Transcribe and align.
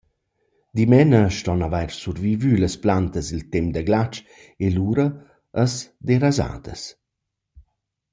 Dimena 0.75 1.23
ston 1.39 1.61
avair 1.67 1.91
survivü 2.01 2.53
las 2.59 2.75
plantas 2.83 3.27
il 3.35 3.43
temp 3.51 3.69
da 3.73 3.81
glatsch 3.87 4.19
e 4.63 4.67
lura 4.75 5.07
as 5.63 5.73
derasadas. 6.07 6.81